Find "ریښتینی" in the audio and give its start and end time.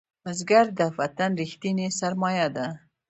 1.41-1.87